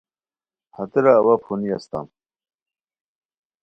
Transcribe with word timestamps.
ہتیرہ 0.75 1.13
اوا 1.19 1.33
پھونی 1.43 1.69
استام 1.75 2.07